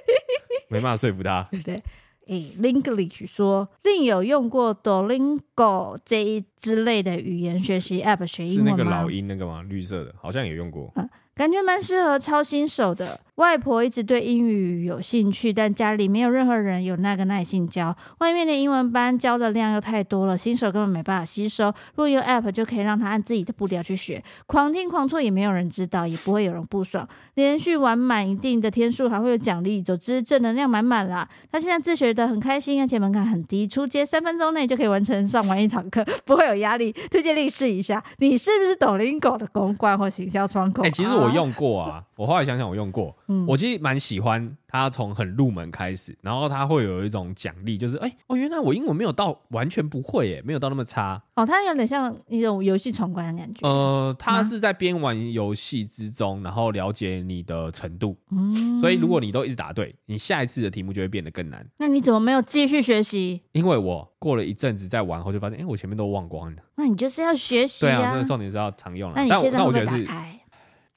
[0.69, 1.47] 没办法说服他。
[1.51, 1.83] 对对。
[2.27, 8.77] 诶，Linglish 说，另有用过 Duolingo 这一之类的语言学习 App 学英文吗？
[8.77, 9.63] 是那个老鹰那个吗？
[9.63, 10.93] 绿色的，好像也用过。
[10.97, 13.19] 嗯感觉蛮适合超新手的。
[13.37, 17.97] 外婆一直对英语有兴趣，但家里没有任何人有那个耐性教。
[18.19, 21.67] 外面的英文班教的量又太多了，新手根本没办法吸收。
[21.67, 27.09] 如果有 App 就可以让他按自己的步调去学，狂听狂错也没有人知道，也不会有人不爽。
[27.35, 31.29] 连续玩满一定的天数还会有奖励，总之正能量满满啦。
[31.51, 36.93] 他现在自学的很开心，而且门槛很低，出街三分钟内就可以完成上完一堂课，不会有压力。
[37.11, 38.03] 推荐你试一下。
[38.19, 40.85] 你是不是 Duolingo 的公关或行销窗口？
[40.85, 53.67] 哎、其实我用过啊，我后来想想，我用过，嗯，我其实蛮喜欢它从很入门开始，然后它会有一种奖励，就是哎、欸、哦，原来我英文没有到完全不会耶，没有到那么差哦，它有点像一种游戏闯关的感觉。
[53.67, 61.67] 呃，它是在边玩游戏之中，然后了解你的程度，嗯，所以如果你都一直答对，你下一次的题目就会变得更难。
[61.79, 63.43] 那你怎么没有继续学习？
[63.53, 66.63] 因为我过了一阵子再玩后，就发现哎、欸，我前面都忘光了。
[66.77, 69.15] 那你就是要学习啊，对啊，这个重点是要常用了。
[69.17, 70.41] 那你现在觉得是打开？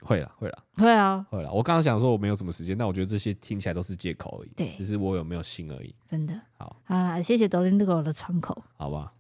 [0.08, 1.52] 会了，会了，会啊，会了。
[1.52, 4.52] 我刚刚想说我没有什么时间，但我觉得这些听起来都是借口而已。
[4.56, 5.94] 对，只是我有没有心而已。
[6.06, 6.34] 真的。
[6.58, 9.12] 好，好啦，谢谢 Duolingo 的窗口，好吧。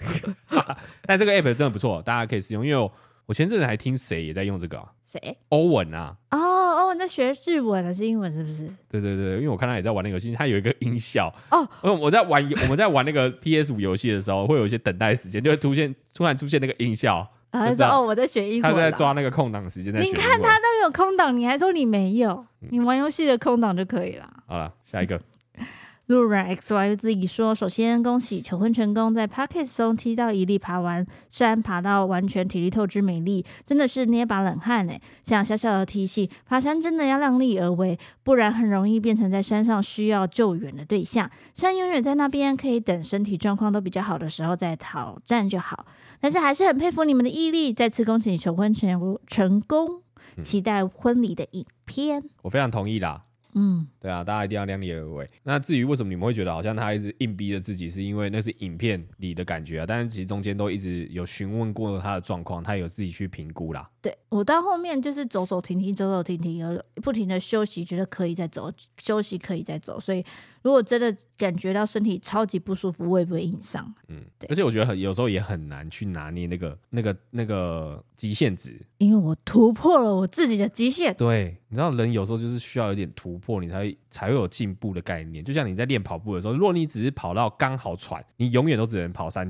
[1.02, 2.64] 但这个 app 真的不错，大家可以试用。
[2.64, 2.90] 因为我，
[3.26, 5.36] 我前阵子还听谁也在用这个、啊，谁？
[5.50, 6.16] 欧文啊。
[6.30, 6.38] 哦，
[6.78, 8.32] 欧文在学日文还是英文？
[8.32, 8.66] 是不是？
[8.88, 11.68] 对对对，因为我看他也在玩那个游戏，他有一个音效哦。
[11.82, 17.28] 我在玩我们在玩那个 PS 五游戏的时候，会有一些等待时间，就会出现突然出现那个音效。
[17.50, 19.92] 啊，他说哦，我在学英文，他在抓那个空档时间。
[19.94, 22.44] 你看他都有空档，你还说你没有？
[22.62, 24.28] 嗯、你玩游戏的空档就可以了。
[24.46, 25.20] 好了，下一个。
[26.08, 34.98] 路人 X Y 自己说：“首先恭喜求婚成功，在 Podcast 中踢到一粒爬完山，爬到完全体力透支美丽，真的是捏把冷汗哎！
[35.22, 41.30] 想小小的提醒，爬山真的要量力而为，不然很容易变成在山上需要救援的对象。
[41.54, 45.84] 山永远在那边，可以等身体状况都比较好的时候再挑战就好。
[46.20, 50.02] 但是还是很佩服你们的毅力，再次恭喜求婚成成功，
[50.42, 52.20] 期待婚礼的影片。
[52.20, 53.24] 嗯”我非常同意啦。
[53.54, 55.26] 嗯，对啊，大家一定要量力而为。
[55.42, 59.86] 那至于为什么你们会觉得好像他一直硬逼着自己，是因为那是影片里的感觉啊。
[59.88, 63.88] 但是其实中间都一直有询问过他的状况，他有自己去评估啦。
[64.02, 69.98] 对，我到后面就是走走停停，走走停停，有不停的休息，觉得可以再走，休息可以再走。
[69.98, 70.22] 所以
[70.68, 73.90] 如果真的感觉到身体超级不舒服，我也不会硬上。
[74.08, 74.46] 嗯，对。
[74.50, 81.14] 而且我觉得很有时候也很难去拿捏那个那个那个极限值，因为我突破了我自己的极限。
[81.14, 85.42] 对，你知道人有时候就是需要有点突破，你才会才会有进步的概念。
[85.42, 89.48] 就像你在练跑步的时候，如果你只是跑到刚好喘，你永远都只能跑三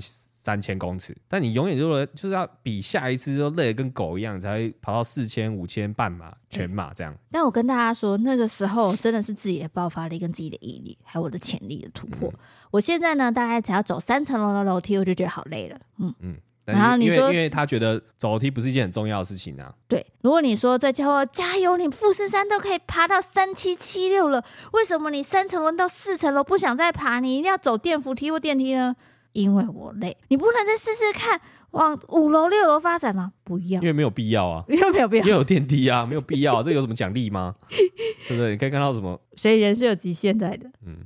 [0.48, 7.14] 三千公尺，但你永远就是就是要比下一次都累得跟狗一样，才会跑到四千、五千半马、全马这样。
[7.30, 12.30] 但我跟大家说，那个时候真的是自己的爆发力、跟自己的毅力，还有我的潜力的突破。
[12.30, 12.38] 嗯、
[12.70, 15.78] 我现在呢，大概只要走三层楼的楼梯，我就觉得好累了。
[15.98, 16.37] 嗯嗯。
[16.64, 19.74] 然后你说，因为，因为他觉得走楼梯不是一件很重要的事情啊。
[19.87, 27.20] 对，如果你说再叫我加油，你富士山都可以爬到三七七六了，为什么你三层楼到四层楼不想再爬？
[27.20, 28.96] 你一定要走电扶梯或电梯呢？
[29.38, 33.33] 因为我累，你不能再试试看往五楼六楼发展吗？
[33.44, 37.55] 不要，因为没有必要啊，因 为没有必要，因为有电梯啊，没有必要、啊，这有什么奖励吗？
[38.27, 38.51] 对不对？
[38.51, 39.20] 你可以看到什么？
[39.37, 40.68] 所以人是有极限在的。
[40.85, 40.98] 嗯，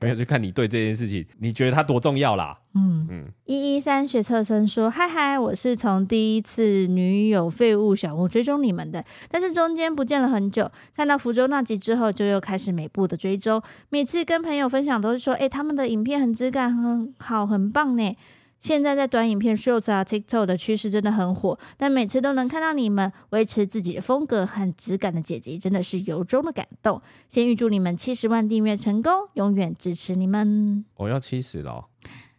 [0.00, 2.58] 没有就看你对这件事情，你觉得它多重要啦。
[2.74, 10.70] 嗯嗯，一一三学测生说：“嗨嗨，我是从第一次女友废物小屋追踪你们的，但是中间不见了很久。
[10.96, 13.60] 看到福州那集之后，就又开始每部的追踪。
[13.90, 18.16] 每次跟朋友分享都是说，哎、欸，他们的影片很质感很好，很棒呢。
[18.62, 27.02] 现在在短影片 Shorts 啊 TikTok 的趋势真的很火，但每次都能看到你们维持自己的风格和质感的姐姐，真的是由衷的感动。
[27.28, 30.84] 先预祝你们七十万订阅成功，永远支持你们。
[30.96, 31.86] 我要七十了。”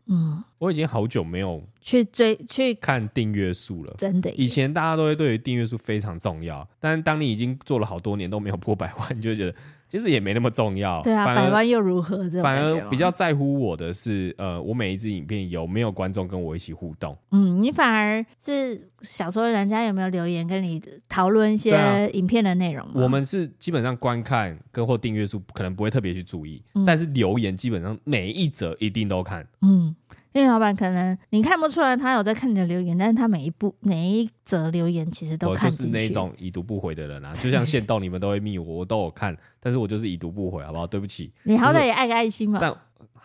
[0.06, 3.96] 嗯，我已经好久没有去追去看订阅数了。
[3.98, 9.56] 真的，以前大家都会对于订阅数非常重要，但是当你已经做了好多年都没有破百万，你就觉得
[9.94, 11.04] 其实也没那么重要。
[11.04, 12.28] 对啊，百万又如何？
[12.42, 17.16] 反而比较在乎我的是，呃，我每一支影片有没有观众跟我一起互动。
[17.30, 22.84] 嗯，你反而是想说人家有没有留言跟你讨论一些影片的内容。
[22.96, 29.48] 我们是基本上观看跟或订阅数可能不会特别去注意，嗯，但是留言基本上每一则一定都看。
[29.62, 29.96] 嗯。
[30.34, 35.84] 因为老板可能你看不出来他有在看你的留言，但是他每一部每一则留言其实都看进去。
[35.84, 40.86] 我就是那种已读不回的人啊，就像线动你们都会密我，我都有看，但是我就是已读不回，好不好？
[40.88, 41.32] 对不起。
[41.44, 42.60] 你好歹也爱个爱心嘛。
[42.60, 42.76] 但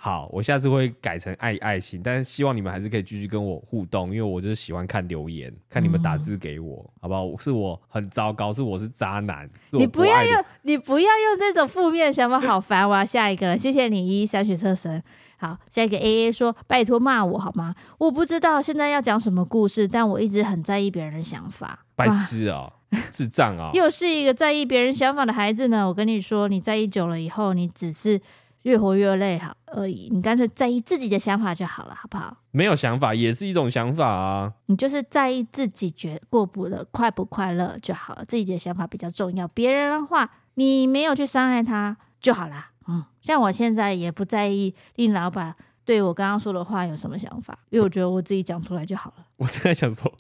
[0.01, 7.37] 好，我下次会改成爱爱心，但是希望你们还是可以继续跟我互动，因为我就是喜欢看留言，看你们打字给我，嗯、好不好？
[7.37, 12.89] 是我很糟糕，是我是渣男，是我你不要用，你不要用这种负面的想法，好烦！
[12.89, 15.03] 我要下一个了，谢谢你一一三学测神。
[15.37, 17.75] 好，下一个 A A 说：“拜托骂我好吗？
[17.99, 22.73] 我不知道现在要讲什么故事，但我一直很在意别人的想法。”白痴啊、哦，
[23.11, 23.71] 智障啊、哦！
[23.75, 25.87] 又是一个在意别人想法的孩子呢。
[25.87, 28.21] 我跟你说，你在意久了以后，你只是
[28.69, 30.11] 越活越累好而已。
[30.13, 32.37] 你干脆在意自己的想法就好了，好不好？
[32.51, 34.53] 没有想法也是一种想法啊。
[34.67, 39.49] 你就是在意自己觉过不得快不快乐就好了，自己的想法比较重要。
[39.49, 42.73] 别人的话，你没有去伤害他就好啦。
[42.87, 45.55] 嗯，像我现在也不在意令老板
[45.87, 49.25] 对我刚刚说的话有什么想法，因为我觉得我自己讲出来就好了。
[49.39, 50.13] 我正在想说，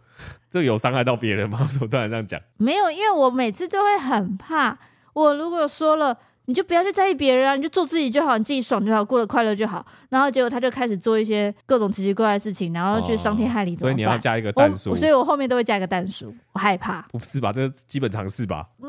[0.51, 1.69] 这有伤害到别人吗？
[1.83, 4.79] 我突然这样讲，没有，因为我每次就会很怕，
[5.13, 6.17] 我如果说了，
[6.49, 9.85] 你就不要去在意别人啊，你就做自己就好，你自己爽就好，过得快乐就好。
[10.09, 17.03] 然后结果他就开始做一些各种奇奇怪怪的事情，然后去伤天害理，所以你要加一个但书，所以我后面都会加一个但书，我害怕。
[17.13, 17.53] 不是吧？
[17.53, 18.67] 这是基本常识吧？
[18.83, 18.89] 嗯。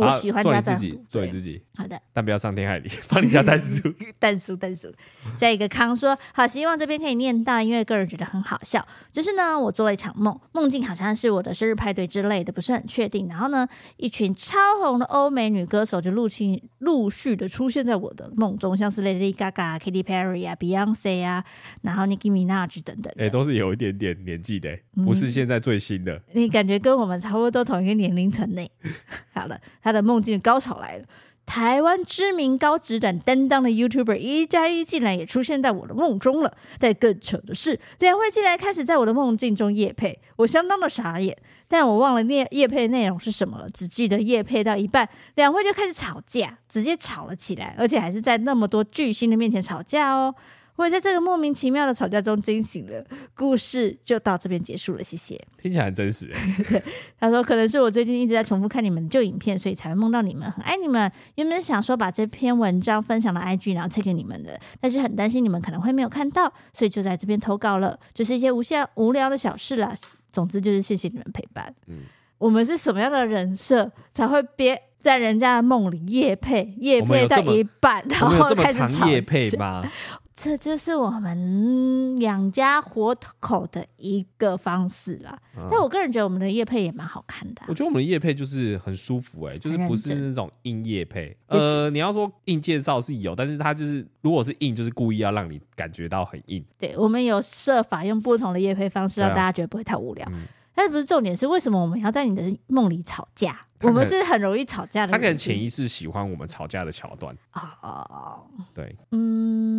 [0.00, 1.62] 我喜欢加但书，做你自己，做你自己。
[1.74, 3.92] 好的，但不要伤天害理， 放你加但 书。
[4.18, 4.92] 但书，但书。
[5.36, 8.86] 下一个康说：“好，希望这边可以念到，因为个人觉得很好笑。
[9.10, 13.28] 就是呢，我做了一场梦，梦境好像是我的生日派对之类的，不是很确定。
[13.28, 13.66] 然后呢，
[13.96, 21.44] 一群超红的欧美女歌手就陆续陆续的出现在我的梦中，像是 Lady Gaga、Katy Perry 啊、Beyonce 啊，
[21.82, 23.12] 然后 Nicki Minaj 等等。
[23.16, 26.14] 哎、欸，都是有一点点年纪的，不是现在最新的。
[26.14, 28.70] 嗯、你感觉跟我们差不多同一个年龄层内。
[29.32, 31.04] 好了。”他的梦境高潮来了，
[31.44, 36.56] 台湾知名高质感担当的 YouTuber 一加一竟然也出现在我的梦中了。
[36.78, 41.36] 但更扯的是，两位竟然开始在我的梦境中夜配，我相当的傻眼。
[41.68, 50.34] 但我忘了业业配内容是什么了，只记得夜配到一半，两位就开始吵架，直接吵了起来，而且还是在那么多巨星的面前吵架哦。
[50.76, 53.04] 我也在这个莫名其妙的吵架中惊醒了，
[53.34, 55.40] 故事就到这边结束了，谢谢。
[55.60, 56.30] 听起来很真实。
[57.20, 61.10] 他说可能是我最近一直在重复看你们旧影片，所以才会梦到你们，很爱你们。
[61.36, 67.98] 原本想说把这篇文章分享到 IG，然后推给你们的，但是很担心你们可能会没有看到，所以就在这边投稿了。
[68.14, 69.94] 就是一些无限无聊的小事啦。
[70.32, 71.74] 总之就是谢谢你们陪伴。
[71.86, 71.98] 嗯，
[72.38, 76.74] 我们是什么样的人设才会憋在人家的梦里夜配？
[76.78, 79.84] 夜配到一半，然后开始吵夜配吗？
[80.34, 85.38] 这就是我们养家活口的一个方式啦。
[85.56, 87.66] 嗯、但我个人觉得我们的叶配也蛮好看的、啊。
[87.68, 91.36] 我觉得我们的业配就是很舒服、欸，哎，就是不是那种硬业配。
[91.48, 96.64] 呃，你要说硬介绍是有，但是它就是如果是硬，就是故意要让你感觉到很硬。
[96.78, 100.26] 对，我们有设法用不同的叶配方式，让大家觉得不会太无聊。
[100.32, 103.60] 嗯、但是不是重点是为什么我们要在你的梦里吵架？
[103.82, 105.12] 我们是很容易吵架的人。
[105.12, 107.36] 他可能潜意识喜欢我们吵架的桥段。
[107.52, 109.71] 哦，对，嗯。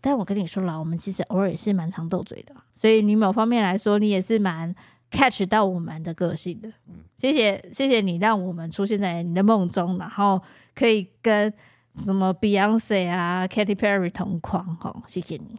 [0.00, 4.74] 但我跟你说了，我们其实偶尔也是蛮常斗嘴的，所以你某方面来说，你也是蛮
[5.10, 6.68] catch 到我们的个性的。
[6.86, 10.40] 嗯，谢谢，谢谢你让我们出现在你的梦中，然后
[10.74, 11.52] 可以跟
[11.94, 14.76] 什么 Beyonce 啊、Katy Perry 同框。
[14.82, 15.58] 哦，谢谢你。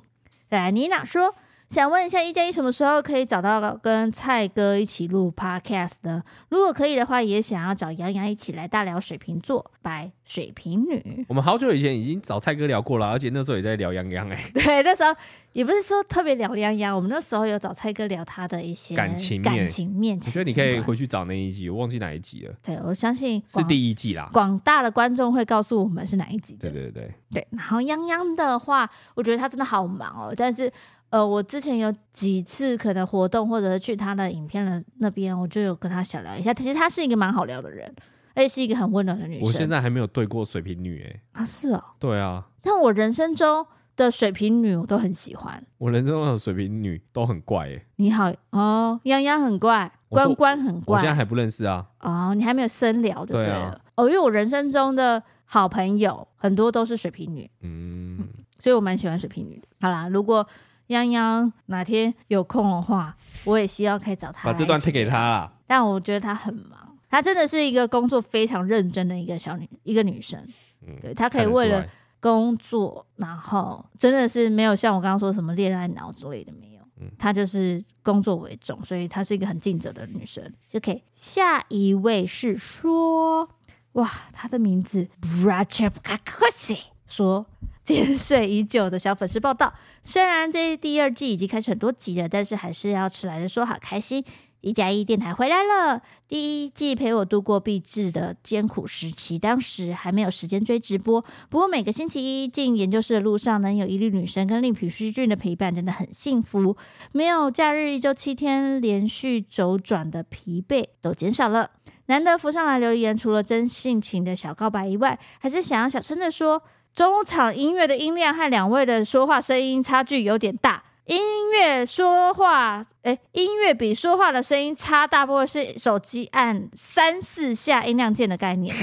[0.49, 1.35] 再来，妮娜说。
[1.69, 6.23] 想问一下，一加一什么时候可以找到跟蔡哥一起录 podcast 呢？
[6.49, 11.23] 如果可以的话，也想要找洋洋一起来大聊水瓶座，白水瓶女。
[11.29, 14.43] 我们好久以前已经找蔡哥聊过了，而且那时候也在聊洋洋哎。
[14.51, 15.15] 对，那时候
[15.53, 20.17] 也不是说特别聊洋洋，我们那时候有找蔡哥聊他的一些感情感情面。
[20.25, 22.53] 我觉得你可以回去找那一集，我忘记哪一集了。
[22.63, 24.27] 对，我相信是第一季啦。
[24.33, 26.67] 广大的观众会告诉我们是哪一集的。
[26.67, 27.47] 对对对对。
[27.51, 30.71] 然后洋洋的话，我觉得他真的好忙哦，但是。
[31.11, 36.53] 呃，我之前有几次可能活动，或者是去他的影片的那边，我就有跟他小聊一下。
[36.53, 37.91] 其实他是一个蛮好聊的人，
[38.35, 39.47] 而且是一个很温暖的女生。
[39.47, 41.41] 我现在还没有对过水瓶女哎、欸。
[41.41, 41.83] 啊，是哦。
[41.97, 42.45] 对啊。
[42.61, 45.65] 但我人生中的水瓶女我都很喜欢。
[45.79, 47.85] 我人生中的水瓶女都很怪哎、欸。
[47.95, 50.97] 你好哦，洋洋很怪，关关很怪。
[50.97, 51.87] 我现在还不认识啊。
[52.01, 53.51] 哦，你还没有深聊对不对？
[53.95, 58.27] 哦，因为我人生中的好朋友很多都是水瓶女，嗯，嗯，
[58.59, 59.67] 所以我蛮喜欢水瓶女的。
[59.81, 60.45] 好啦，如果。
[60.89, 63.15] 泱泱哪天有空的话，
[63.45, 64.49] 我也希望可以找他。
[64.49, 65.53] 把这段贴给他啦。
[65.67, 70.43] 但我觉得他很忙，他真的是一个工作非常认真的一个小女，一个女生。
[70.81, 71.85] 嗯，对，他可以为了
[72.19, 76.81] 工作，然后真的是没有像我刚刚说什么恋爱脑之类的没有。
[76.99, 80.43] 嗯，他就是工作为重，所以她是一个很尽责的女生。
[80.73, 83.47] OK，下一位是说，
[83.91, 87.45] 哇，她的名字 Brachapkakosi 说。
[87.89, 89.73] 潜水已久的小粉丝报道，
[90.03, 94.23] 虽然这第二季已经开始很多集了，但是还是要迟来的说好开心。
[94.61, 99.39] 一加一电台回来了，第一季陪我度过毕制的艰苦时期。
[99.39, 106.75] 当时还没有时间追直播，不过每个星期一进研究室的路上，能有一粒女生跟令皮书俊的陪伴，真的很幸福。
[107.13, 111.71] 没有假日，一周七天连续周转的疲惫都减少了。
[112.07, 116.61] 难得浮上来留言，除了真性情的小告白以外，还是想要小声的说，
[116.93, 120.83] 中场音乐的音量和两位的说话声音差距有点大。
[121.05, 128.75] 音乐说话，诶，音乐比说话的声音差，大部分是手机按三四下音量键的概念。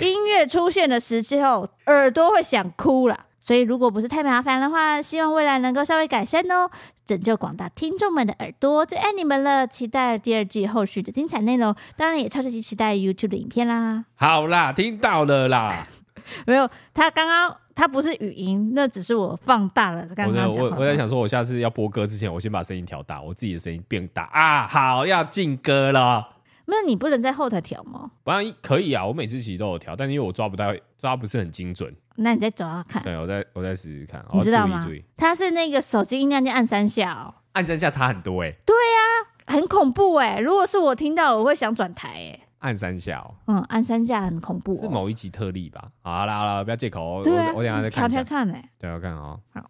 [0.00, 3.26] 音乐出现的时候，耳朵会想哭了。
[3.42, 6.70] 所以，如果不是太麻烦的话，希望未来能够稍微改善哦，
[7.06, 9.66] 拯救广大听众们的耳朵，最爱你们了！
[9.66, 14.04] 期待第二季后续的精彩内容，当然也超级期待 YouTube 的影片啦。
[14.14, 15.86] 好啦，听到了啦。
[16.46, 17.56] 没有，他刚刚。
[17.72, 20.06] 他不是语音，那只是我放大了。
[20.14, 24.66] 刚刚讲，我我在想说，我下次要播歌之前，我先把声音调大，我自己的声音变大啊。
[24.66, 26.28] 好，要进歌了。
[26.66, 28.10] 没有，你不能在后台调吗？
[28.22, 31.94] 不然可以啊，我每次其实都有调，但因为我抓不到，抓不是很精准。
[32.16, 33.02] 那你再抓看。
[33.02, 34.22] 对，我再我再试试看。
[34.34, 34.86] 你知道吗？
[35.16, 38.56] 它是那个手机音量键按三下哦，按三下差很多哎、欸。
[38.66, 38.98] 对呀、
[39.46, 40.40] 啊，很恐怖哎、欸。
[40.40, 42.46] 如果是我听到了，我会想转台哎、欸。
[42.60, 45.90] 按三下哦，嗯，按三下很恐怖、哦，是某一集特例吧？
[46.02, 47.20] 好啦好啦，不要借口哦。
[47.22, 48.22] 对、啊、我我等下再看一下。
[48.22, 49.40] 看嘞、欸，对，我看哦。
[49.52, 49.68] 好，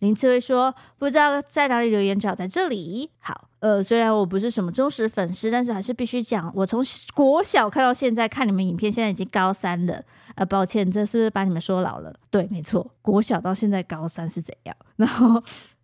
[0.00, 3.10] 林刺葳说不知道在哪里留言，只好在这里。
[3.18, 6.82] 好，呃，虽然我不是什么忠实粉丝，但是还是必须讲，我从
[7.14, 10.02] 国小看到现在，看你们影片，现在已经高三了。
[10.34, 12.14] 呃，抱歉，这是不是把你们说老了？
[12.30, 14.74] 对，没错，国小到现在高三是怎样？
[14.96, 15.42] 然后。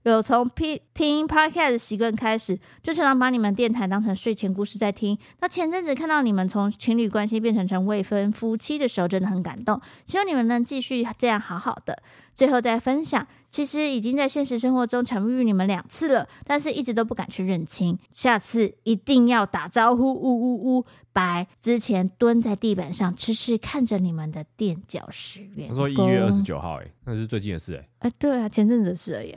[0.08, 0.48] 有从
[0.94, 5.16] 听 podcast 的习惯开始，就常常把你们电台当成睡前故事在听。
[5.40, 9.80] 那前阵子看到你们从情侣关系变成成未婚夫妻的时候，真的很感动。
[10.04, 12.02] 希望你们能继续这样好好的。
[12.34, 17.98] 最后再分享，其实已经在现实生活中巧遇你们两次了，但是一直都不敢去认亲。
[18.12, 20.84] 下次一定要打招呼，呜呜呜！
[21.12, 21.48] 白。
[21.60, 25.40] 之前蹲在地板上痴痴看着你们的垫脚石。
[25.56, 25.70] 员工。
[25.70, 27.88] 他说一月二十九号，哎，那是最近的事，哎。
[27.98, 29.34] 哎，对啊，前阵子的事而已。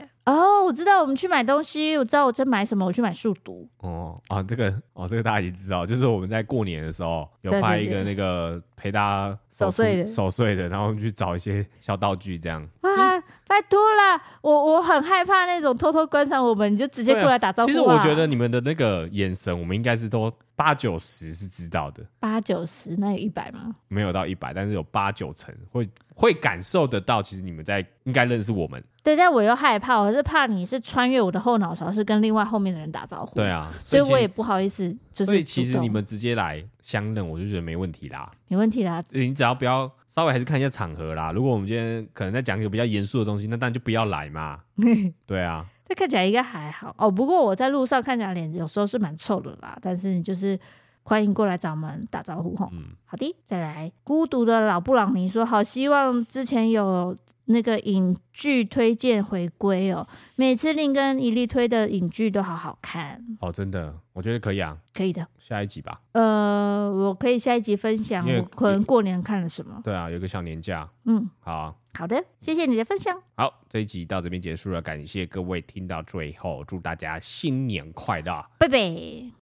[0.62, 3.68] 哦，我知道，我们去买东西，我知道我在买什么，我去买数独。
[3.78, 12.62] 哦啊，这个哦，这个大家已经知道，就是我们在过年的时候有拍一个那个陪大家守岁的守岁的，然后我们去找一些小道具这样。
[12.80, 13.11] 啊，
[13.52, 17.68] 拜托啦，我我很害怕那种偷偷观察我们，你就直接过来打招呼。
[17.68, 22.02] 其实我觉得你们的那个眼神，我们应该是都八九十是知道的。
[22.18, 23.74] 八九十，那有一百吗？
[23.88, 25.86] 没有到一百，但是有八九成会。
[26.14, 28.84] 会感受得到，其实你们在应该认识我们。
[29.02, 33.34] 对，但我又害怕，我是怕你是穿越我的后脑勺，是跟另外后面的人打招呼。
[33.34, 35.24] 对啊，所以，所以我也不好意思，就是。
[35.24, 38.30] 所以其实你们直接来相认，我就觉得没问题啦。
[38.48, 41.32] 没问题啦，你只要不要稍微还是看一下场合啦。
[41.32, 44.60] 如果我们今天可能在讲一个比较严肃的东西，那当然就不要来嘛。
[45.26, 47.10] 对啊，这看起来应该还好哦。
[47.10, 50.58] 不过我在路上看起来脸有时候是蛮臭的啦，但是你就是。
[51.02, 52.68] 欢迎过来找我们打招呼吼。
[52.72, 53.90] 嗯，好的，再来。
[54.04, 66.00] 孤独的老布朗尼说：“好希望之前有那个影剧推荐回归哦，每次令跟一力推的影剧都好好看哦，真的，我觉得可以啊，可以的，下一集吧。
[66.12, 69.80] 呃，我可以下一集分享我可能过年看了什么。
[69.82, 70.88] 对啊，有个小年假。
[71.04, 73.20] 嗯，好啊，好的，谢谢你的分享。
[73.34, 79.32] 好，这一集到这边结束了，感谢各位听到最后，祝大家新年快乐，拜拜。”